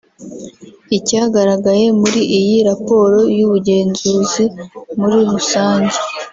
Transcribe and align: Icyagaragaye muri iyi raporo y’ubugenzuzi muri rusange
Icyagaragaye 0.97 1.85
muri 1.99 2.21
iyi 2.37 2.57
raporo 2.69 3.19
y’ubugenzuzi 3.37 4.45
muri 4.99 5.17
rusange 5.31 5.97